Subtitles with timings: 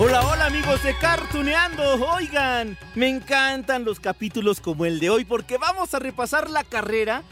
[0.00, 1.82] Hola, hola amigos de Cartuneando.
[2.14, 7.24] Oigan, me encantan los capítulos como el de hoy porque vamos a repasar la carrera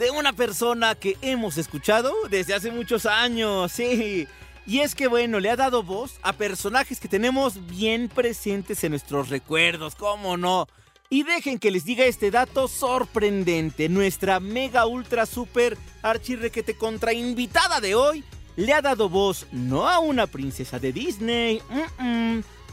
[0.00, 3.70] de una persona que hemos escuchado desde hace muchos años.
[3.70, 4.26] Sí.
[4.66, 8.90] Y es que bueno, le ha dado voz a personajes que tenemos bien presentes en
[8.90, 10.66] nuestros recuerdos, ¿cómo no?
[11.10, 13.88] Y dejen que les diga este dato sorprendente.
[13.88, 18.24] Nuestra mega ultra super archirrequete contra invitada de hoy
[18.58, 21.62] le ha dado voz no a una princesa de Disney,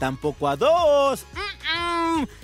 [0.00, 1.24] tampoco a dos,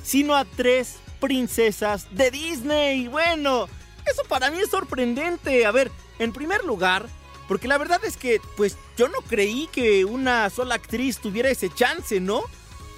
[0.05, 3.09] sino a tres princesas de Disney.
[3.09, 3.67] Bueno,
[4.07, 5.67] eso para mí es sorprendente.
[5.67, 5.91] A ver,
[6.21, 7.07] en primer lugar,
[7.49, 11.69] porque la verdad es que, pues yo no creí que una sola actriz tuviera ese
[11.69, 12.43] chance, ¿no?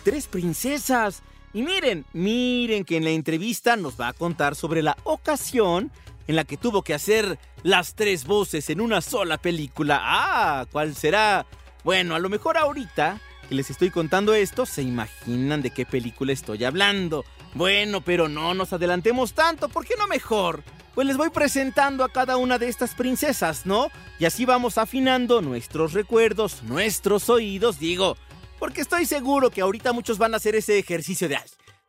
[0.02, 1.22] Tres princesas.
[1.54, 5.90] Y miren, miren que en la entrevista nos va a contar sobre la ocasión
[6.26, 10.00] en la que tuvo que hacer las tres voces en una sola película.
[10.02, 11.46] Ah, ¿cuál será?
[11.84, 16.32] Bueno, a lo mejor ahorita que les estoy contando esto, se imaginan de qué película
[16.32, 17.24] estoy hablando.
[17.54, 20.64] Bueno, pero no nos adelantemos tanto, ¿por qué no mejor?
[20.94, 23.88] Pues les voy presentando a cada una de estas princesas, ¿no?
[24.18, 28.16] Y así vamos afinando nuestros recuerdos, nuestros oídos, digo.
[28.58, 31.38] Porque estoy seguro que ahorita muchos van a hacer ese ejercicio de...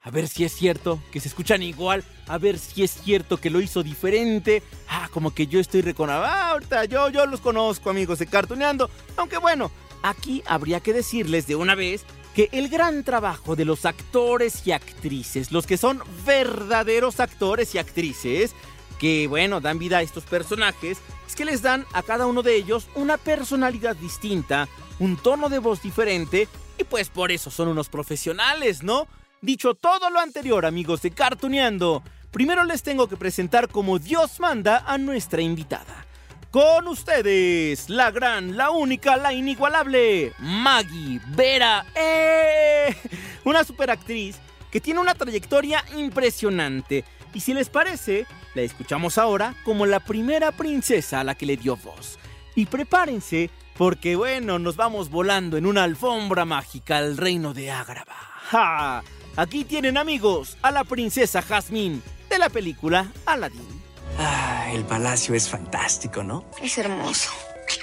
[0.05, 3.37] "Ay, a ver si es cierto que se escuchan igual, a ver si es cierto
[3.37, 4.61] que lo hizo diferente.
[4.87, 6.27] Ah, como que yo estoy reconociendo.
[6.27, 8.89] Ah, ahorita yo, yo los conozco, amigos de Cartuneando.
[9.17, 9.71] Aunque bueno,
[10.03, 14.73] aquí habría que decirles de una vez que el gran trabajo de los actores y
[14.73, 18.53] actrices, los que son verdaderos actores y actrices,
[18.99, 22.55] que bueno, dan vida a estos personajes, es que les dan a cada uno de
[22.55, 24.67] ellos una personalidad distinta,
[24.99, 26.47] un tono de voz diferente,
[26.77, 29.07] y pues por eso son unos profesionales, ¿no?
[29.45, 32.01] Dicho todo lo anterior, amigos de Cartuneando,
[32.31, 36.07] primero les tengo que presentar como Dios manda a nuestra invitada.
[36.49, 41.85] Con ustedes, la gran, la única, la inigualable, Maggie Vera.
[41.93, 42.95] ¡Eh!
[43.43, 44.37] Una superactriz
[44.71, 47.05] que tiene una trayectoria impresionante.
[47.35, 48.25] Y si les parece,
[48.55, 52.17] la escuchamos ahora como la primera princesa a la que le dio voz.
[52.55, 58.15] Y prepárense, porque bueno, nos vamos volando en una alfombra mágica al reino de Ágrava.
[58.49, 59.03] ¡Ja!
[59.37, 63.83] Aquí tienen amigos a la princesa Jasmine de la película Aladdin.
[64.17, 66.45] Ah, el palacio es fantástico, ¿no?
[66.61, 67.31] Es hermoso.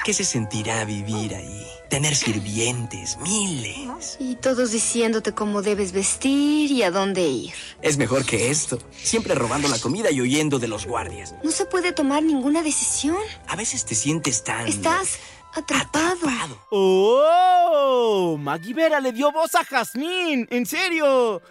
[0.04, 1.66] ¿Qué se sentirá vivir ahí?
[1.90, 4.16] Tener sirvientes, miles.
[4.18, 7.52] Y todos diciéndote cómo debes vestir y a dónde ir.
[7.82, 8.78] Es mejor que esto.
[8.90, 11.34] Siempre robando la comida y huyendo de los guardias.
[11.42, 13.18] No se puede tomar ninguna decisión.
[13.46, 14.66] A veces te sientes tan...
[14.66, 15.18] Estás
[15.54, 16.14] atrapado.
[16.14, 16.58] atrapado.
[16.70, 18.36] ¡Oh!
[18.38, 20.46] Maggie Vera le dio voz a Jasmine.
[20.50, 21.42] ¿En serio?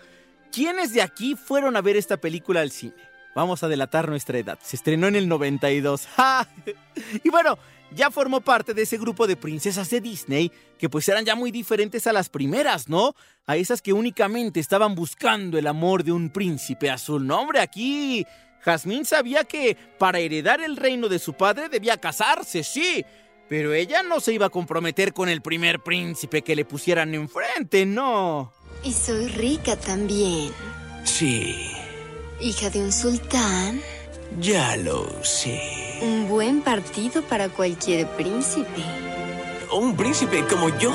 [0.51, 2.93] ¿Quiénes de aquí fueron a ver esta película al cine?
[3.33, 4.59] Vamos a delatar nuestra edad.
[4.61, 6.07] Se estrenó en el 92.
[6.15, 6.47] ¡Ja!
[7.23, 7.57] Y bueno,
[7.93, 11.51] ya formó parte de ese grupo de princesas de Disney que pues eran ya muy
[11.51, 13.15] diferentes a las primeras, ¿no?
[13.45, 17.25] A esas que únicamente estaban buscando el amor de un príncipe azul.
[17.25, 18.25] No, hombre, aquí
[18.61, 23.05] Jasmine sabía que para heredar el reino de su padre debía casarse, sí.
[23.51, 27.85] Pero ella no se iba a comprometer con el primer príncipe que le pusieran enfrente,
[27.85, 28.53] no.
[28.81, 30.53] Y soy rica también.
[31.03, 31.69] Sí,
[32.39, 33.81] Hija de un sultán.
[34.39, 35.99] ya lo sé.
[36.01, 38.85] Un buen partido para cualquier príncipe.
[39.73, 40.93] Un príncipe como yo.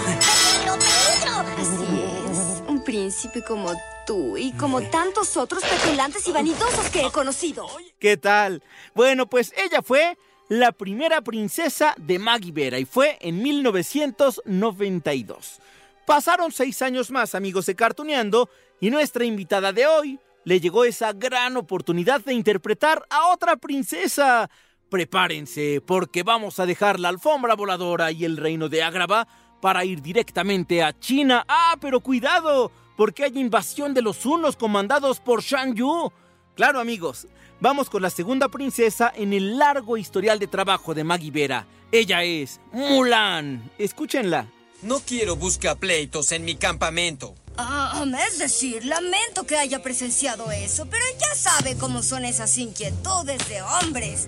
[1.59, 1.85] Así
[2.31, 2.63] es.
[2.69, 3.75] Un príncipe como
[4.07, 7.67] tú y como tantos otros petulantes y vanidosos que he conocido.
[7.99, 8.63] ¿Qué tal?
[8.95, 10.17] Bueno, pues ella fue
[10.49, 15.61] la primera princesa de Maggie Vera y fue en 1992.
[16.07, 18.49] Pasaron seis años más, amigos de Cartuneando,
[18.81, 24.49] y nuestra invitada de hoy le llegó esa gran oportunidad de interpretar a otra princesa.
[24.89, 29.27] Prepárense, porque vamos a dejar la alfombra voladora y el reino de Ágrava
[29.61, 31.45] para ir directamente a China.
[31.49, 36.13] Ah, pero cuidado, porque hay invasión de los hunos comandados por Shan Yu.
[36.57, 37.27] Claro, amigos,
[37.61, 41.67] vamos con la segunda princesa en el largo historial de trabajo de Maggie Vera.
[41.93, 43.71] Ella es Mulan.
[43.77, 44.51] Escúchenla.
[44.81, 47.35] No quiero buscapleitos en mi campamento.
[47.59, 53.47] Ah, es decir, lamento que haya presenciado eso, pero ya sabe cómo son esas inquietudes
[53.51, 54.27] de hombres.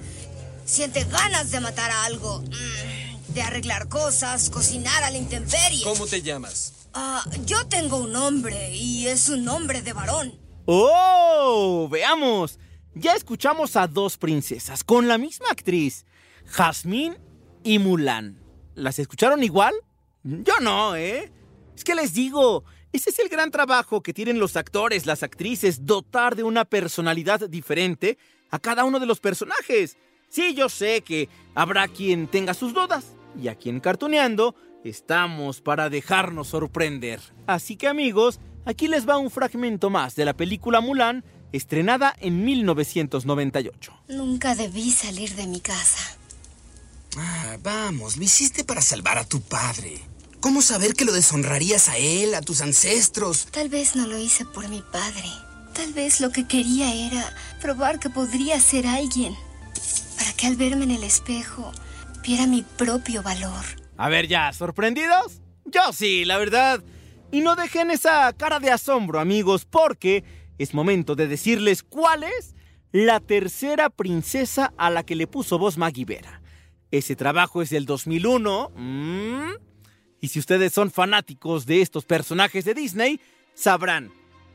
[0.66, 5.82] Siente ganas de matar a algo, mm, de arreglar cosas, cocinar a la intemperie.
[5.82, 6.74] ¿Cómo te llamas?
[6.92, 10.47] Ah, yo tengo un nombre y es un nombre de varón.
[10.70, 11.88] ¡Oh!
[11.90, 12.58] Veamos.
[12.94, 16.04] Ya escuchamos a dos princesas con la misma actriz,
[16.44, 17.16] Jasmine
[17.64, 18.38] y Mulan.
[18.74, 19.72] ¿Las escucharon igual?
[20.22, 21.32] Yo no, ¿eh?
[21.74, 25.86] Es que les digo, ese es el gran trabajo que tienen los actores, las actrices,
[25.86, 28.18] dotar de una personalidad diferente
[28.50, 29.96] a cada uno de los personajes.
[30.28, 34.54] Sí, yo sé que habrá quien tenga sus dudas y a quien cartoneando
[34.84, 37.20] estamos para dejarnos sorprender.
[37.46, 42.44] Así que amigos, aquí les va un fragmento más de la película Mulan, estrenada en
[42.44, 43.92] 1998.
[44.08, 46.18] Nunca debí salir de mi casa.
[47.16, 50.00] Ah, vamos, lo hiciste para salvar a tu padre.
[50.40, 53.46] ¿Cómo saber que lo deshonrarías a él, a tus ancestros?
[53.50, 55.28] Tal vez no lo hice por mi padre.
[55.74, 59.34] Tal vez lo que quería era probar que podría ser alguien.
[60.16, 61.72] Para que al verme en el espejo
[62.22, 63.64] viera mi propio valor.
[63.96, 65.40] A ver ya, ¿sorprendidos?
[65.64, 66.82] Yo sí, la verdad.
[67.30, 70.24] Y no dejen esa cara de asombro, amigos, porque
[70.58, 72.54] es momento de decirles cuál es
[72.90, 76.40] la tercera princesa a la que le puso voz Maggie Vera.
[76.90, 78.72] Ese trabajo es del 2001.
[78.74, 79.50] Mm.
[80.20, 83.20] Y si ustedes son fanáticos de estos personajes de Disney,
[83.54, 84.10] sabrán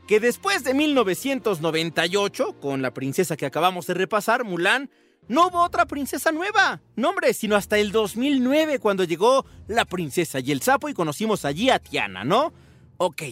[0.06, 4.90] que después de 1998, con la princesa que acabamos de repasar, Mulan,
[5.28, 6.82] no hubo otra princesa nueva.
[6.96, 11.46] No, hombre, sino hasta el 2009 cuando llegó la princesa y el sapo y conocimos
[11.46, 12.52] allí a Tiana, ¿no?
[12.96, 13.22] Ok,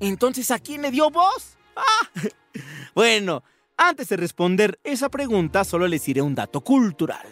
[0.00, 1.58] entonces ¿a quién le dio voz?
[1.76, 2.10] Ah,
[2.94, 3.42] bueno,
[3.76, 7.26] antes de responder esa pregunta, solo les diré un dato cultural.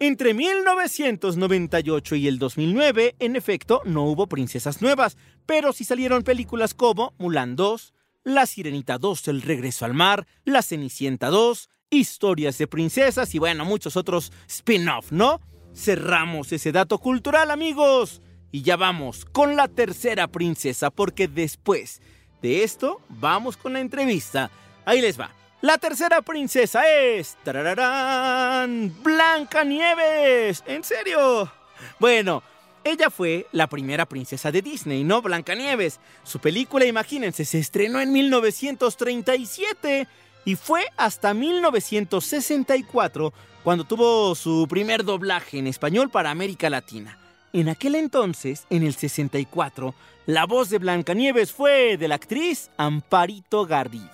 [0.00, 6.72] Entre 1998 y el 2009, en efecto, no hubo princesas nuevas, pero sí salieron películas
[6.72, 12.68] como Mulan 2, La Sirenita 2, El Regreso al Mar, La Cenicienta 2, Historias de
[12.68, 15.40] Princesas y bueno, muchos otros spin-off, ¿no?
[15.74, 18.22] Cerramos ese dato cultural, amigos.
[18.50, 22.00] Y ya vamos con la tercera princesa, porque después
[22.40, 24.50] de esto, vamos con la entrevista.
[24.84, 25.30] Ahí les va.
[25.60, 27.36] La tercera princesa es.
[27.42, 28.94] ¡Tarararán!
[29.02, 30.62] ¡Blanca Nieves!
[30.66, 31.50] ¿En serio?
[31.98, 32.42] Bueno,
[32.84, 35.20] ella fue la primera princesa de Disney, ¿no?
[35.20, 35.98] Blanca Nieves.
[36.22, 40.06] Su película, imagínense, se estrenó en 1937
[40.44, 43.32] y fue hasta 1964
[43.64, 47.18] cuando tuvo su primer doblaje en español para América Latina.
[47.52, 49.94] En aquel entonces, en el 64,
[50.26, 54.10] la voz de Blancanieves fue de la actriz Amparito Garrido.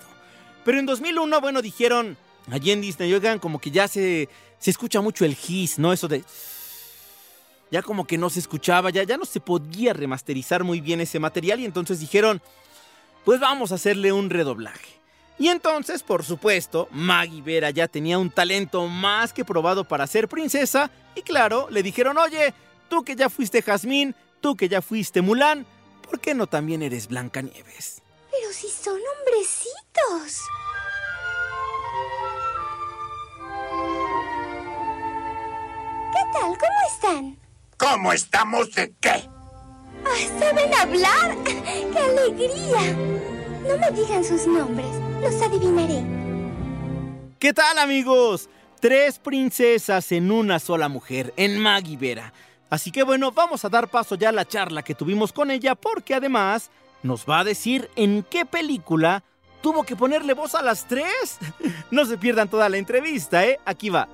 [0.63, 2.17] Pero en 2001, bueno, dijeron
[2.49, 5.91] allí en Disney, oigan, como que ya se, se escucha mucho el hiss, ¿no?
[5.91, 6.23] Eso de...
[7.71, 11.19] Ya como que no se escuchaba, ya, ya no se podía remasterizar muy bien ese
[11.19, 12.41] material y entonces dijeron,
[13.25, 14.95] pues vamos a hacerle un redoblaje.
[15.37, 20.29] Y entonces, por supuesto, Maggie Vera ya tenía un talento más que probado para ser
[20.29, 22.53] princesa y claro, le dijeron, oye,
[22.89, 25.65] tú que ya fuiste Jazmín, tú que ya fuiste Mulan,
[26.07, 28.01] ¿por qué no también eres Blancanieves?
[28.31, 30.41] Pero si son hombrecitos.
[36.13, 36.57] ¿Qué tal?
[36.57, 37.39] ¿Cómo están?
[37.77, 39.29] ¿Cómo estamos de qué?
[40.05, 41.37] Ah, ¿Saben hablar?
[41.43, 42.93] ¡Qué alegría!
[43.67, 44.87] No me digan sus nombres,
[45.21, 46.03] los adivinaré.
[47.39, 48.49] ¿Qué tal amigos?
[48.79, 52.33] Tres princesas en una sola mujer, en Maggie Vera.
[52.75, 55.75] Así que bueno, vamos a dar paso ya a la charla que tuvimos con ella
[55.75, 56.71] porque además
[57.03, 59.23] nos va a decir en qué película
[59.61, 61.37] tuvo que ponerle voz a las tres.
[61.91, 63.61] No se pierdan toda la entrevista, ¿eh?
[63.63, 64.09] Aquí va.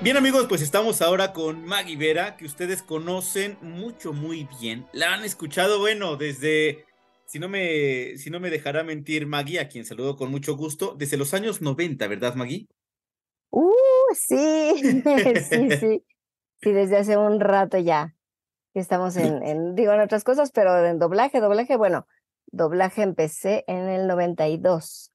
[0.00, 4.88] Bien amigos, pues estamos ahora con Maggie Vera, que ustedes conocen mucho, muy bien.
[4.92, 6.84] La han escuchado, bueno, desde,
[7.32, 10.94] si no me, si no me dejará mentir Maggie, a quien saludo con mucho gusto,
[10.98, 12.68] desde los años 90, ¿verdad Maggie?
[13.48, 13.72] Uh,
[14.14, 14.74] sí,
[15.48, 16.04] sí, sí.
[16.60, 18.14] Sí, desde hace un rato ya.
[18.74, 22.06] Estamos en, en, digo, en otras cosas, pero en doblaje, doblaje, bueno,
[22.48, 25.10] doblaje empecé en el 92.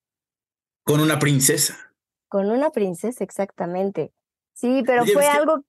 [0.86, 1.94] Con una princesa.
[2.30, 4.12] Con una princesa, exactamente.
[4.54, 5.64] Sí, pero Oye, fue que- algo.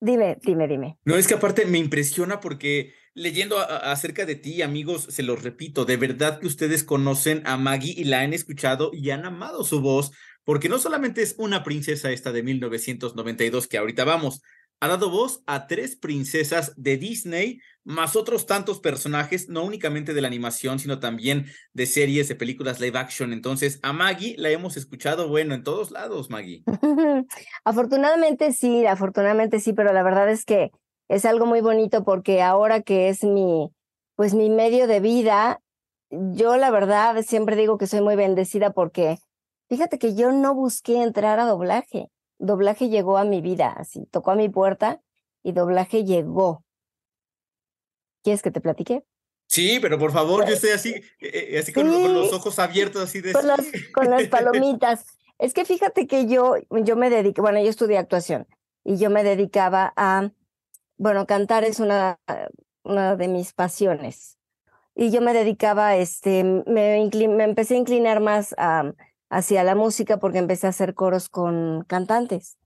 [0.00, 0.98] Dime, dime, dime.
[1.04, 5.86] No, es que aparte me impresiona porque leyendo acerca de ti, amigos, se los repito,
[5.86, 9.80] de verdad que ustedes conocen a Maggie y la han escuchado y han amado su
[9.80, 10.12] voz,
[10.44, 14.42] porque no solamente es una princesa esta de 1992 que ahorita vamos,
[14.80, 20.20] ha dado voz a tres princesas de Disney, más otros tantos personajes, no únicamente de
[20.20, 23.32] la animación, sino también de series, de películas live action.
[23.32, 26.64] Entonces, a Maggie la hemos escuchado, bueno, en todos lados, Maggie.
[27.64, 30.70] Afortunadamente sí, afortunadamente sí, pero la verdad es que
[31.08, 33.70] es algo muy bonito porque ahora que es mi,
[34.16, 35.60] pues mi medio de vida,
[36.10, 39.18] yo la verdad siempre digo que soy muy bendecida porque
[39.68, 42.10] fíjate que yo no busqué entrar a doblaje.
[42.38, 45.00] Doblaje llegó a mi vida, así, tocó a mi puerta
[45.42, 46.64] y doblaje llegó.
[48.22, 49.04] ¿Quieres que te platique?
[49.46, 53.00] Sí, pero por favor, yo estoy así, eh, eh, así con, con, los ojos abiertos,
[53.00, 53.32] así de...
[53.32, 53.60] Con, las,
[53.94, 55.06] con las palomitas.
[55.38, 58.48] es que fíjate que yo, yo me dediqué, bueno, yo estudié actuación
[58.82, 60.32] y yo me dedicaba a,
[60.96, 62.18] bueno, cantar es una,
[62.82, 64.38] una de mis pasiones.
[64.94, 68.54] Y yo me dedicaba, este, me, me empecé a inclinar más
[69.28, 72.56] hacia la música porque empecé a hacer coros con cantantes.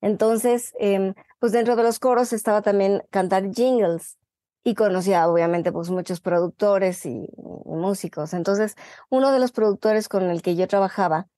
[0.00, 4.18] Entonces, eh, pues dentro de los coros estaba también cantar jingles
[4.64, 7.28] y conocía obviamente pues muchos productores y,
[7.64, 8.32] músicos.
[8.32, 8.74] Entonces,
[9.10, 11.28] uno de los productores con el que yo trabajaba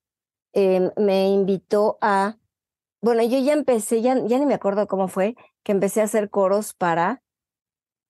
[0.52, 2.36] eh, me invitó a,
[3.00, 6.30] bueno, yo ya empecé, ya, ya ni me acuerdo cómo fue, que empecé a hacer
[6.30, 7.22] coros para,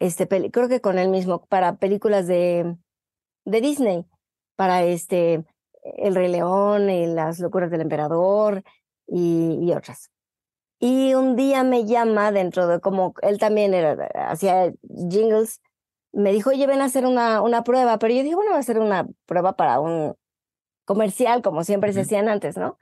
[0.01, 2.77] este, creo que con él mismo, para películas de,
[3.45, 4.07] de Disney,
[4.57, 5.45] para este,
[5.83, 8.63] El Rey León y Las Locuras del Emperador
[9.07, 10.11] y, y otras.
[10.81, 14.73] Y un día me llama dentro de como él también era, hacía
[15.11, 15.61] jingles,
[16.13, 18.61] me dijo, oye, ven a hacer una, una prueba, pero yo dije, bueno, va a
[18.61, 20.15] hacer una prueba para un
[20.87, 21.95] comercial, como siempre uh -huh.
[21.97, 22.79] se hacían antes, ¿no?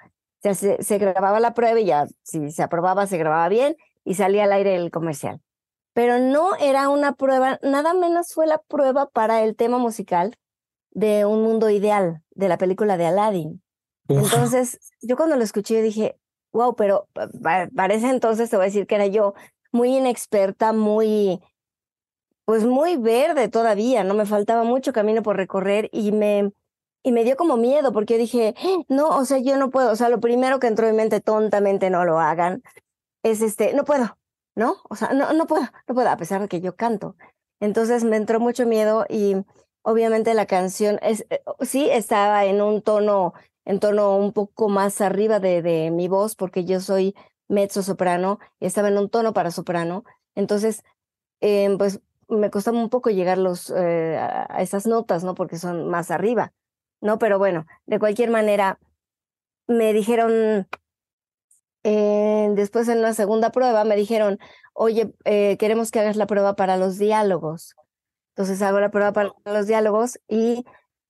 [0.54, 4.14] Sea, se, se, grababa la prueba y ya, si se aprobaba, se grababa bien y
[4.14, 5.40] salía al aire el comercial.
[5.92, 10.36] Pero no era una prueba, nada menos fue la prueba para el tema musical
[10.90, 13.62] de Un Mundo Ideal, de la película de Aladdin.
[14.08, 16.16] Entonces, yo cuando lo escuché dije,
[16.52, 17.08] wow, pero
[17.74, 19.34] parece entonces, te voy a decir que era yo
[19.72, 21.40] muy inexperta, muy,
[22.44, 24.14] pues muy verde todavía, ¿no?
[24.14, 26.52] Me faltaba mucho camino por recorrer y me,
[27.06, 28.56] y me dio como miedo porque dije,
[28.88, 31.20] no, o sea, yo no puedo, o sea, lo primero que entró en mi mente,
[31.20, 32.64] tontamente no lo hagan,
[33.22, 34.18] es este, no puedo,
[34.56, 34.78] ¿no?
[34.90, 37.14] O sea, no, no puedo, no puedo, a pesar de que yo canto.
[37.60, 39.36] Entonces me entró mucho miedo y
[39.82, 41.24] obviamente la canción es,
[41.60, 43.34] sí estaba en un tono
[43.64, 47.14] en tono un poco más arriba de, de mi voz, porque yo soy
[47.46, 50.02] mezzo soprano, estaba en un tono para soprano.
[50.34, 50.82] Entonces,
[51.40, 55.36] eh, pues me costaba un poco llegar los, eh, a esas notas, ¿no?
[55.36, 56.52] Porque son más arriba,
[57.00, 57.18] ¿no?
[57.18, 58.78] Pero bueno, de cualquier manera,
[59.66, 60.68] me dijeron,
[61.82, 64.38] eh, después en una segunda prueba, me dijeron,
[64.72, 67.74] oye, eh, queremos que hagas la prueba para los diálogos.
[68.34, 70.64] Entonces hago la prueba para los diálogos y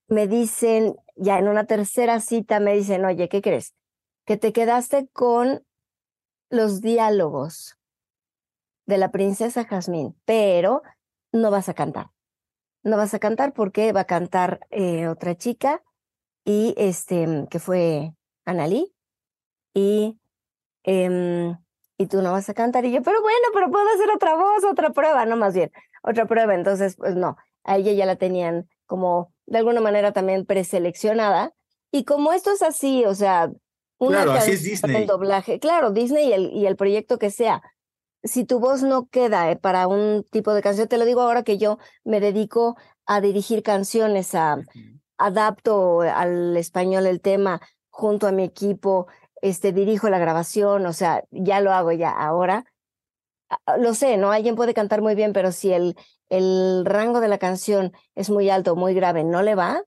[0.09, 3.75] me dicen, ya en una tercera cita me dicen, oye, ¿qué crees?
[4.25, 5.64] Que te quedaste con
[6.50, 7.76] los diálogos
[8.87, 10.83] de la princesa Jazmín, pero
[11.33, 12.11] no vas a cantar.
[12.87, 15.83] No vas a cantar porque va a cantar eh, otra chica
[16.45, 18.12] y este que fue
[18.45, 18.95] Analí
[19.75, 20.19] y
[20.85, 21.57] eh,
[21.99, 24.64] y tú no vas a cantar y yo, pero bueno, pero puedo hacer otra voz,
[24.64, 26.55] otra prueba, no más bien, otra prueba.
[26.55, 31.52] Entonces, pues no, a ella ya la tenían como de alguna manera también preseleccionada.
[31.90, 33.50] Y como esto es así, o sea,
[33.99, 34.97] una claro, así es Disney.
[34.97, 37.62] El doblaje, claro, Disney y el, y el proyecto que sea.
[38.26, 41.42] Si tu voz no queda eh, para un tipo de canción, te lo digo ahora
[41.42, 44.59] que yo me dedico a dirigir canciones, a,
[45.18, 49.06] adapto al español el tema junto a mi equipo,
[49.40, 52.64] este, dirijo la grabación, o sea, ya lo hago ya ahora.
[53.78, 54.33] Lo sé, ¿no?
[54.33, 55.97] Alguien puede cantar muy bien, pero si el,
[56.28, 59.83] el rango de la canción es muy alto, muy grave, no le va,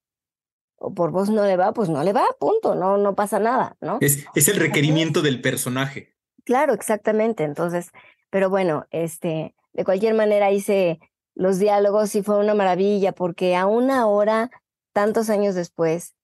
[0.77, 3.75] o por voz no le va, pues no le va, punto, no, no pasa nada,
[3.81, 3.97] ¿no?
[4.01, 6.15] Es, es el requerimiento del personaje.
[6.45, 7.43] Claro, exactamente.
[7.43, 7.91] Entonces,
[8.29, 10.99] pero bueno, este, de cualquier manera hice
[11.35, 14.51] los diálogos y fue una maravilla porque aún ahora,
[14.93, 16.15] tantos años después,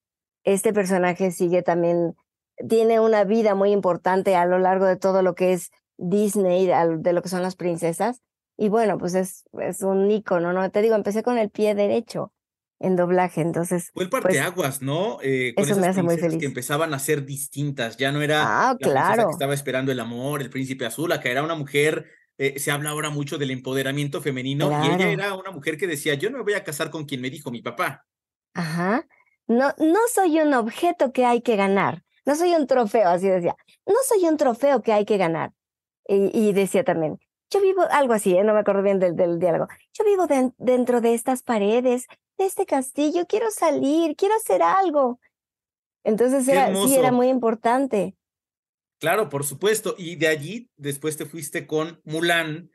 [0.44, 2.16] este personaje sigue también,
[2.68, 7.12] tiene una vida muy importante a lo largo de todo lo que es Disney, de
[7.12, 8.22] lo que son las princesas.
[8.56, 10.70] Y bueno, pues es, es un ícono, ¿no?
[10.70, 12.32] Te digo, empecé con el pie derecho
[12.78, 13.90] en doblaje, entonces...
[13.94, 15.18] Fue el parteaguas, pues, ¿no?
[15.22, 16.38] Eh, con eso me hace muy feliz.
[16.38, 19.26] que empezaban a ser distintas, ya no era ah, la claro.
[19.26, 22.06] que estaba esperando el amor, el príncipe azul, acá era una mujer,
[22.38, 24.84] eh, se habla ahora mucho del empoderamiento femenino, claro.
[24.84, 27.20] y ella era una mujer que decía, yo no me voy a casar con quien
[27.20, 28.04] me dijo mi papá.
[28.54, 29.06] Ajá,
[29.46, 33.56] no, no soy un objeto que hay que ganar, no soy un trofeo, así decía,
[33.86, 35.52] no soy un trofeo que hay que ganar.
[36.08, 37.18] Y, y decía también,
[37.50, 38.44] yo vivo, algo así, ¿eh?
[38.44, 42.06] no me acuerdo bien del, del diálogo, yo vivo de, dentro de estas paredes,
[42.38, 45.18] de este castillo, quiero salir, quiero hacer algo.
[46.04, 48.14] Entonces era, sí, era muy importante.
[49.00, 49.94] Claro, por supuesto.
[49.98, 52.70] Y de allí después te fuiste con Mulan,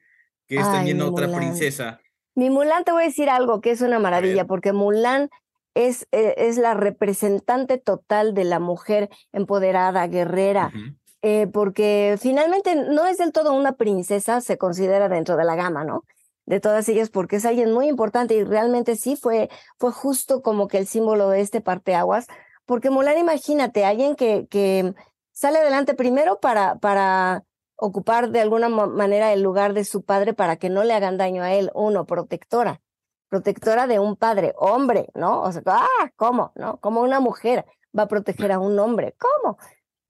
[0.47, 1.39] que es Ay, también otra Mulan.
[1.39, 1.99] princesa.
[2.35, 5.29] Mi Mulan, te voy a decir algo que es una maravilla, porque Mulan
[5.73, 10.97] es, eh, es la representante total de la mujer empoderada, guerrera, Uh -huh.
[11.21, 15.83] eh, porque finalmente no es del todo una princesa, se considera dentro de la gama,
[15.85, 16.03] ¿no?
[16.51, 20.67] De todas ellas, porque es alguien muy importante y realmente sí fue, fue justo como
[20.67, 22.27] que el símbolo de este parteaguas,
[22.65, 24.93] porque Mulan, imagínate, alguien que, que
[25.31, 27.45] sale adelante primero para, para
[27.77, 31.41] ocupar de alguna manera el lugar de su padre para que no le hagan daño
[31.41, 31.71] a él.
[31.73, 32.81] Uno, protectora,
[33.29, 35.43] protectora de un padre, hombre, ¿no?
[35.43, 36.51] O sea, ah, ¿cómo?
[36.55, 36.81] ¿No?
[36.81, 37.65] Como una mujer
[37.97, 39.57] va a proteger a un hombre, ¿cómo?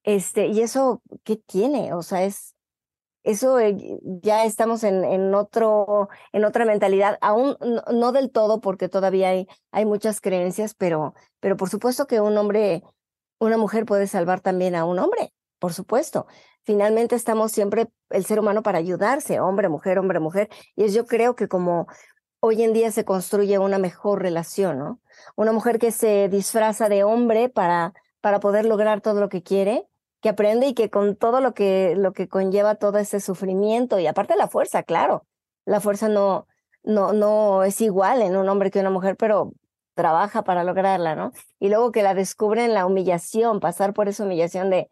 [0.02, 1.94] Este, y eso, ¿qué tiene?
[1.94, 2.56] O sea, es,
[3.24, 3.78] eso eh,
[4.22, 7.58] ya estamos en, en, otro, en otra mentalidad, aún
[7.92, 12.38] no, del todo, porque todavía hay, hay muchas creencias, pero, pero por supuesto que un
[12.38, 12.84] hombre,
[13.40, 16.28] una mujer puede salvar también a un hombre, por supuesto
[16.64, 20.50] finalmente estamos siempre el ser humano para ayudarse, hombre, mujer, hombre, mujer.
[20.76, 21.88] Y yo creo que como
[22.40, 25.00] hoy en día se construye una mejor relación, ¿no?
[25.36, 29.88] Una mujer que se disfraza de hombre para, para poder lograr todo lo que quiere,
[30.22, 34.08] que aprende y que con todo lo que, lo que conlleva todo ese sufrimiento y
[34.08, 35.26] aparte la fuerza, claro,
[35.66, 36.48] la fuerza no,
[36.84, 39.54] no, no es igual en un hombre que una mujer, pero
[39.96, 41.32] trabaja para lograrla, ¿no?
[41.60, 44.90] Y luego que la descubren la humillación, pasar por esa humillación de,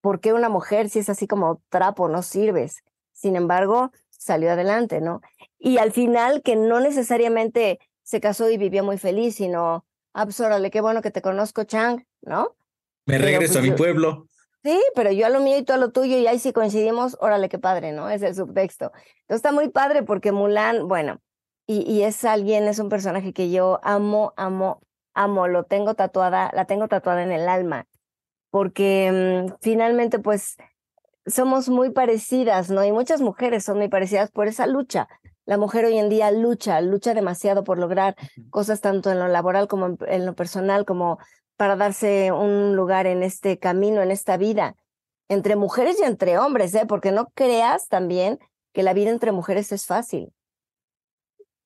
[0.00, 2.82] ¿por qué una mujer si es así como trapo, no sirves?
[3.12, 5.20] Sin embargo, salió adelante, ¿no?
[5.58, 10.42] Y al final que no necesariamente se casó y vivió muy feliz, sino, ah, pues
[10.70, 12.56] qué bueno que te conozco, Chang, ¿no?
[13.06, 14.28] Me regreso pues, a mi pueblo.
[14.62, 17.16] Sí, pero yo a lo mío y tú a lo tuyo, y ahí sí coincidimos,
[17.20, 18.08] órale, qué padre, ¿no?
[18.08, 18.92] Es el subtexto.
[19.22, 21.20] Entonces está muy padre porque Mulan, bueno,
[21.66, 24.80] y, y es alguien, es un personaje que yo amo, amo,
[25.14, 27.86] amo, lo tengo tatuada, la tengo tatuada en el alma
[28.52, 30.56] porque mm, finalmente pues
[31.26, 32.84] somos muy parecidas, ¿no?
[32.84, 35.08] Y muchas mujeres son muy parecidas por esa lucha.
[35.46, 38.14] La mujer hoy en día lucha, lucha demasiado por lograr
[38.50, 41.18] cosas tanto en lo laboral como en, lo personal, como
[41.56, 44.76] para darse un lugar en este camino, en esta vida,
[45.28, 46.86] entre mujeres y entre hombres, ¿eh?
[46.86, 48.38] Porque no creas también
[48.72, 50.32] que la vida entre mujeres es fácil.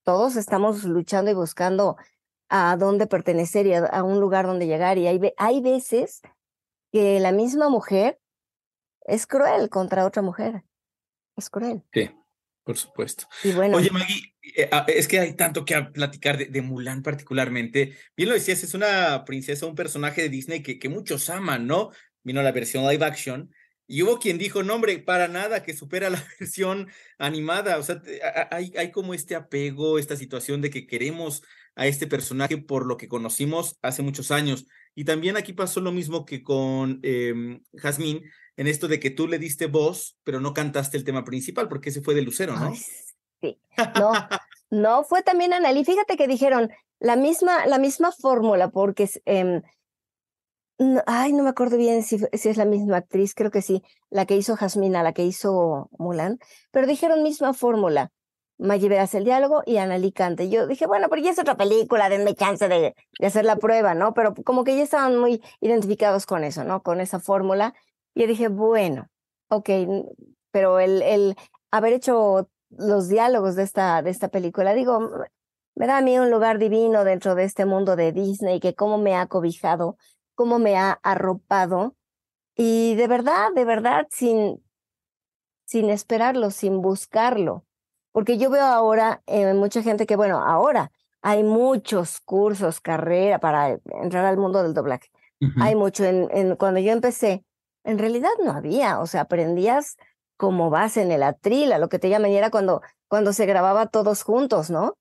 [0.05, 1.97] Todos estamos luchando y buscando
[2.49, 4.99] a dónde pertenecer y a, un lugar donde llegar.
[4.99, 6.23] Y hay, hay veces
[6.93, 8.21] que la misma mujer
[9.03, 10.65] es cruel contra otra mujer.
[11.37, 11.83] Es cruel.
[11.93, 12.11] Sí,
[12.65, 13.27] por supuesto.
[13.43, 14.36] Y bueno, Oye, Maggie,
[14.87, 17.97] es que hay tanto que platicar de, Mulan particularmente.
[18.17, 21.91] Bien lo decías, es una princesa, un personaje de Disney que, que muchos aman, ¿no?
[22.23, 23.51] Vino la versión live action.
[23.89, 27.79] Y hubo quien dijo, no, hombre, para nada, que supera la versión animada.
[27.79, 28.03] O sea,
[28.51, 31.43] hay, hay como este apego, esta situación de que queremos
[31.77, 34.67] a este personaje por lo que conocimos hace muchos años.
[34.95, 38.23] Y también aquí pasó lo mismo que con eh, Jazmín,
[38.57, 41.91] en esto de que tú le diste voz, pero no cantaste el tema principal, porque
[41.91, 42.75] ese fue de Lucero, ¿no?
[42.75, 43.59] sí.
[43.99, 44.13] No,
[44.71, 45.85] no, fue también Analí.
[45.85, 49.63] Fíjate que dijeron la misma, la misma fórmula, porque eh,
[51.07, 54.27] ay, no me acuerdo bien si, si, es la misma actriz, creo que sí, la
[54.27, 56.39] que hizo Jasmina, la que hizo Mulan,
[56.71, 58.11] pero dijeron misma fórmula.
[58.59, 60.49] Maggie hace el diálogo y Annalí cante.
[60.49, 63.95] Yo dije, bueno, pero ya es otra película, denme chance de, de, hacer la prueba,
[63.95, 64.15] ¿no?
[64.15, 66.83] Pero como que ya estaban muy identificados con eso, ¿no?
[66.83, 67.75] Con esa fórmula.
[68.15, 69.09] Y yo dije, bueno,
[69.51, 69.69] ok,
[70.51, 71.37] pero el, el
[71.71, 75.11] haber hecho los diálogos de esta, de esta película, digo,
[75.75, 78.99] me da a mí un lugar divino dentro de este mundo de Disney, que cómo
[78.99, 79.97] me ha cobijado,
[80.35, 81.97] cómo me ha arropado.
[82.55, 84.65] Y de verdad, de verdad, sin,
[85.65, 87.67] sin esperarlo, sin buscarlo
[88.17, 93.79] porque yo veo ahora eh, mucha gente que, bueno, ahora hay muchos cursos, carrera para
[94.01, 95.11] entrar al mundo del doblaje.
[95.61, 96.03] Hay mucho.
[96.03, 97.45] En, cuando yo empecé,
[97.85, 99.99] en realidad no había, o sea, aprendías
[100.37, 103.47] como base en el atril, a lo que te llaman, y era cuando, cuando se
[103.47, 104.97] grababa todos juntos, ¿no?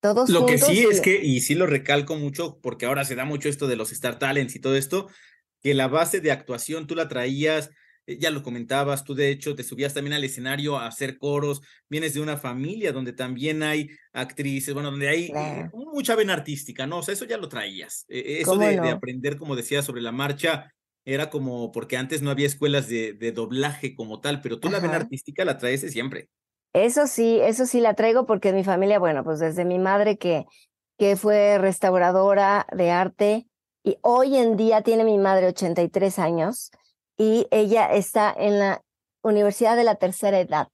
[0.00, 3.24] Todos lo que sí es que, y sí lo recalco mucho, porque ahora se da
[3.24, 5.08] mucho esto de los Star Talents y todo esto,
[5.62, 7.70] que la base de actuación tú la traías
[8.10, 11.62] eh, ya lo comentabas, tú de hecho te subías también al escenario a hacer coros,
[11.88, 15.32] vienes de una familia donde también hay actrices, bueno, donde hay
[15.72, 16.98] mucha vena artística, ¿no?
[16.98, 18.06] O sea, eso ya lo traías.
[18.08, 20.72] E, eso de, aprender, como decía, sobre la marcha,
[21.12, 24.96] era como, porque antes no había escuelas de, doblaje como tal, pero tú la vena
[24.96, 26.28] artística la traes siempre.
[26.72, 30.46] Eso sí, eso sí la traigo porque mi familia, bueno, pues desde mi madre que,
[30.98, 33.46] que fue restauradora de arte
[33.82, 36.70] y hoy en día tiene mi madre 83 años
[37.16, 38.82] y ella está en la
[39.22, 40.68] Universidad de la Tercera Edad.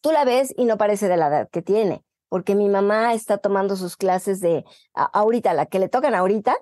[0.00, 3.38] Tú la ves y no parece de la edad que tiene, porque mi mamá está
[3.38, 6.56] tomando sus clases de ahorita, la que le tocan ahorita,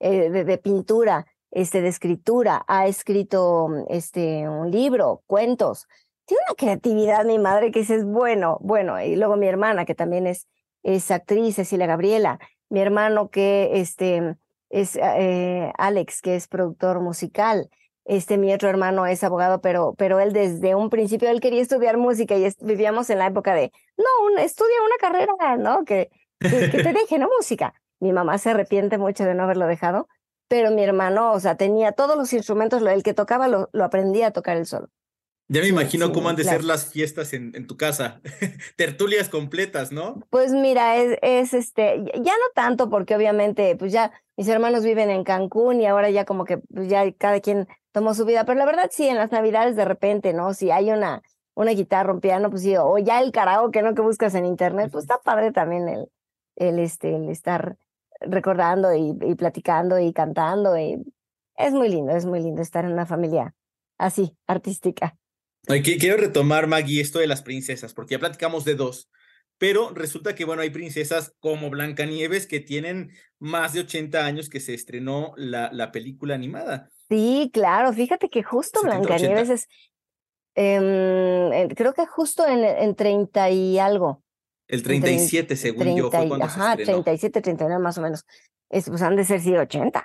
[0.00, 5.86] eh, de, pintura, este, de escritura, ha escrito este, un libro, cuentos.
[6.24, 10.26] Tiene una creatividad mi madre que dices, bueno, bueno, y luego mi hermana, que también
[10.26, 10.48] es,
[10.82, 12.38] es actriz, Cecilia Gabriela,
[12.70, 14.36] mi hermano que este,
[14.70, 17.68] es eh, Alex, que es productor musical,
[18.04, 21.98] este, mi otro hermano es abogado, pero, pero él desde un principio, él quería estudiar
[21.98, 25.84] música y vivíamos en la época de, no, estudia una carrera, ¿no?
[25.84, 26.10] Que,
[26.40, 27.28] que, te deje, ¿no?
[27.36, 27.74] Música.
[28.00, 30.08] Mi mamá se arrepiente mucho de no haberlo dejado,
[30.52, 34.26] pero mi hermano, o sea, tenía todos los instrumentos, el que tocaba lo, lo aprendía
[34.26, 34.90] a tocar él solo.
[35.48, 38.20] Ya me imagino cómo han de ser las fiestas en, en tu casa.
[38.76, 40.20] Tertulias completas, ¿no?
[40.28, 45.08] Pues mira, es, es, este, ya no tanto porque obviamente, pues ya mis hermanos viven
[45.08, 48.58] en Cancún y ahora ya como que pues ya cada quien tomó su vida, pero
[48.58, 50.52] la verdad sí, en las navidades de repente, ¿no?
[50.52, 51.22] Si hay una,
[51.54, 53.94] una guitarra, un piano, pues sí, o ya el karaoke, ¿no?
[53.94, 56.08] Que buscas en internet, pues está padre también el,
[56.56, 57.78] el, este, el estar
[58.26, 60.78] recordando y, y platicando y cantando.
[60.78, 61.02] Y
[61.56, 63.54] es muy lindo, es muy lindo estar en una familia
[63.98, 65.16] así, artística.
[65.64, 69.08] Quiero retomar, Maggie, esto de las princesas, porque ya platicamos de dos,
[69.58, 74.58] pero resulta que, bueno, hay princesas como Blancanieves que tienen más de 80 años que
[74.58, 76.88] se estrenó la, la película animada.
[77.08, 79.54] Sí, claro, fíjate que justo 70, Blancanieves 80.
[79.54, 79.68] es,
[80.56, 84.24] eh, creo que justo en, en 30 y algo.
[84.72, 87.02] El 37, 30, según 30, yo, fue cuando Ajá, se estrenó.
[87.02, 88.24] 37, 39 más o menos.
[88.70, 90.02] Es, pues han de ser sí 80.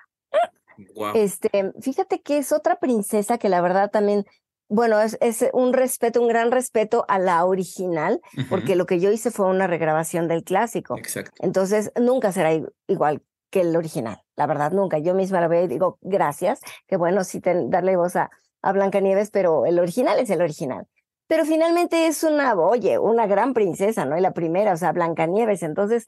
[0.93, 1.13] Wow.
[1.15, 4.25] Este, fíjate que es otra princesa que la verdad también
[4.69, 8.49] bueno, es, es, un respeto, un gran respeto a la original, uh -huh.
[8.49, 10.97] porque lo que yo hice fue una regrabación del clásico.
[10.97, 11.31] Exacto.
[11.39, 12.51] Entonces, nunca será
[12.87, 14.99] igual que el original, la verdad, nunca.
[14.99, 18.29] Yo misma la veo y digo, gracias, que bueno, sí, ten, darle voz a,
[18.61, 20.85] a Blancanieves, pero el original es el original.
[21.27, 24.17] Pero finalmente es una, oye, una gran princesa, ¿no?
[24.17, 25.61] Y la primera, o sea, Blancanieves.
[25.61, 26.05] Entonces,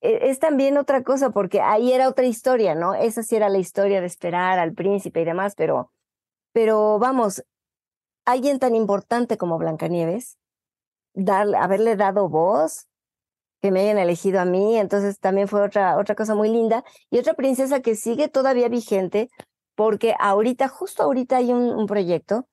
[0.00, 2.94] e, es también otra cosa, porque ahí era otra historia, ¿no?
[2.94, 5.92] Esa sí era la historia de esperar al príncipe y demás, pero,
[6.52, 7.44] pero vamos,
[8.24, 10.38] alguien tan importante como Blancanieves,
[11.14, 12.86] dar, haberle dado voz,
[13.60, 16.84] que me hayan elegido a mí, entonces también fue otra, otra cosa muy linda.
[17.10, 19.30] Y otra princesa que sigue todavía vigente,
[19.74, 22.46] porque ahorita, justo ahorita hay un proyecto,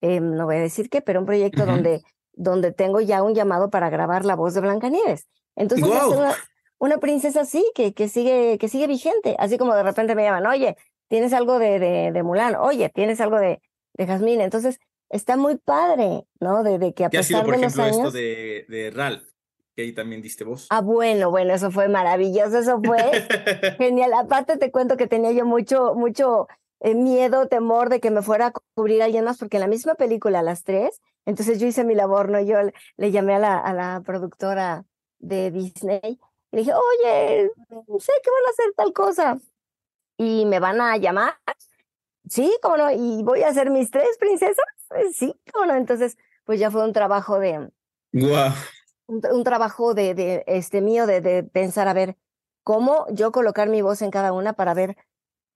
[0.00, 1.70] eh, no voy a decir qué, pero un proyecto uh -huh.
[1.70, 5.26] donde, donde tengo ya un llamado para grabar la voz de Blancanieves.
[5.56, 6.18] Entonces, wow.
[6.18, 6.34] una,
[6.78, 10.46] una, princesa así, que, que, sigue, que sigue vigente, así como de repente me llaman,
[10.46, 10.76] oye,
[11.08, 13.60] tienes algo de, de, de Mulan, oye, tienes algo de,
[13.94, 14.40] de Jazmín.
[14.40, 14.78] Entonces,
[15.08, 16.62] está muy padre, ¿no?
[16.62, 18.06] De, de que a ¿Qué pesar ha sido, por de ejemplo, los años...
[18.06, 19.24] esto de, de Ralph?
[19.74, 20.66] Que ahí también diste voz.
[20.70, 22.98] Ah, bueno, bueno, eso fue maravilloso, eso fue
[23.78, 24.12] genial.
[24.14, 26.48] Aparte te cuento que tenía yo mucho, mucho
[26.80, 29.94] eh, miedo, temor de que me fuera a cubrir alguien más, porque en la misma
[29.94, 32.40] película, las tres, entonces yo hice mi labor, ¿no?
[32.40, 32.58] Yo
[32.96, 34.84] le, llamé a la, a la productora
[35.18, 37.50] de Disney y le dije, oye,
[37.98, 39.38] sé que van a hacer tal cosa
[40.16, 41.34] y me van a llamar.
[42.28, 44.64] Sí, cómo no, y voy a hacer mis tres princesas.
[45.12, 45.74] Sí, cómo no.
[45.74, 47.70] Entonces, pues ya fue un trabajo de.
[48.12, 48.52] Wow.
[49.06, 52.16] Un, un trabajo de, de, este mío de, de pensar a ver
[52.62, 54.96] cómo yo colocar mi voz en cada una para ver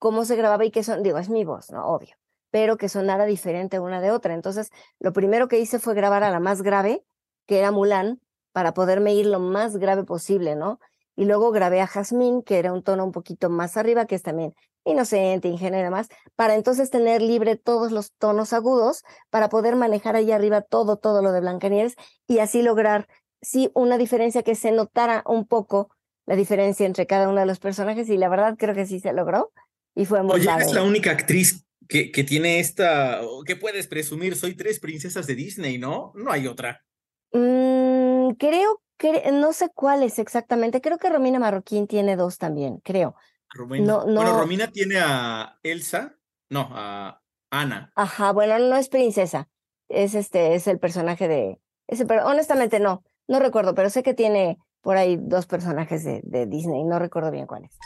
[0.00, 1.04] cómo se grababa y qué son.
[1.04, 1.86] Digo, es mi voz, ¿no?
[1.86, 2.16] Obvio.
[2.50, 4.34] Pero que sonara diferente una de otra.
[4.34, 7.04] Entonces, lo primero que hice fue grabar a la más grave,
[7.46, 8.20] que era Mulan,
[8.52, 10.80] para poderme ir lo más grave posible, ¿no?
[11.14, 14.22] Y luego grabé a Jazmín, que era un tono un poquito más arriba, que es
[14.22, 19.76] también inocente, ingenua y demás, para entonces tener libre todos los tonos agudos, para poder
[19.76, 23.06] manejar ahí arriba todo, todo lo de Blancanieves y así lograr,
[23.42, 25.90] sí, una diferencia que se notara un poco
[26.24, 29.12] la diferencia entre cada uno de los personajes y la verdad creo que sí se
[29.12, 29.52] logró
[29.94, 34.36] y fue muy Oye, es la única actriz que, que tiene esta, que puedes presumir,
[34.36, 36.12] soy tres princesas de Disney, ¿no?
[36.14, 36.84] No hay otra.
[37.32, 43.16] Mm, creo que, no sé cuáles exactamente, creo que Romina Marroquín tiene dos también, creo.
[43.50, 43.86] Romina.
[43.86, 44.20] No, no.
[44.20, 46.16] Bueno, Romina tiene a Elsa,
[46.48, 47.92] no, a Ana.
[47.96, 49.48] Ajá, bueno, no es princesa,
[49.88, 54.14] es este, es el personaje de, ese, pero honestamente no, no recuerdo, pero sé que
[54.14, 57.76] tiene por ahí dos personajes de, de Disney, no recuerdo bien cuáles.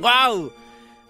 [0.00, 0.52] ¡Wow!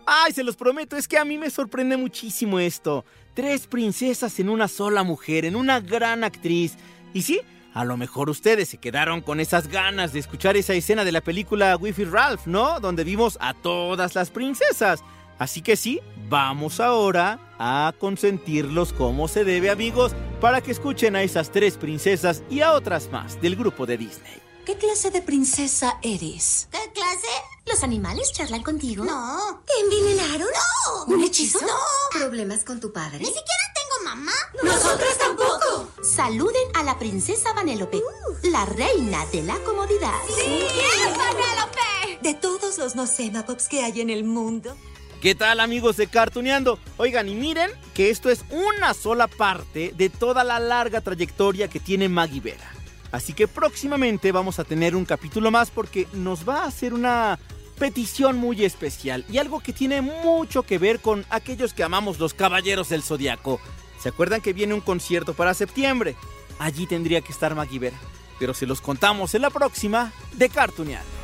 [0.07, 0.97] ¡Ay, se los prometo!
[0.97, 3.05] Es que a mí me sorprende muchísimo esto.
[3.35, 6.75] Tres princesas en una sola mujer, en una gran actriz.
[7.15, 7.41] Y sí,
[7.73, 11.21] a lo mejor ustedes se quedaron con esas ganas de escuchar esa escena de la
[11.21, 12.81] película Wi-Fi Ralph, ¿no?
[12.81, 15.05] Donde vimos a todas las princesas.
[15.39, 21.23] Así que sí, vamos ahora a consentirlos como se debe, amigos, para que escuchen a
[21.23, 24.50] esas tres princesas y a otras más del grupo de Disney.
[24.71, 26.69] ¿Qué clase de princesa eres?
[26.71, 27.27] ¿Qué clase?
[27.67, 29.05] ¿Los animales charlan contigo?
[29.05, 29.65] No.
[29.67, 30.47] ¿Te envenenaron?
[30.47, 31.13] No.
[31.13, 31.61] ¿Un hechizo?
[31.63, 31.75] No.
[32.13, 33.19] ¿Problemas con tu padre?
[33.19, 34.33] Ni siquiera tengo mamá.
[34.63, 35.91] ¡Nosotras tampoco!
[36.05, 38.49] Saluden a la princesa Vanellope, uh.
[38.49, 40.21] la reina de la comodidad.
[40.29, 40.35] ¡Sí!
[40.37, 41.03] ¡Sí!
[41.19, 42.21] ¡Vanellope!
[42.23, 43.07] De todos los no
[43.45, 44.77] Pops que hay en el mundo.
[45.21, 46.79] ¿Qué tal amigos de Cartuneando?
[46.97, 51.81] Oigan, y miren que esto es una sola parte de toda la larga trayectoria que
[51.81, 52.70] tiene Maggie Vera.
[53.13, 57.39] Así que próximamente vamos a tener un capítulo más porque nos va a hacer una
[57.79, 62.35] petición muy especial y algo que tiene mucho que ver con aquellos que amamos los
[62.35, 63.61] caballeros del zodiaco.
[63.99, 66.15] ¿Se acuerdan que viene un concierto para septiembre?
[66.59, 67.99] Allí tendría que estar Maggie Vera.
[68.39, 71.20] pero se los contamos en la próxima de Cartuneando.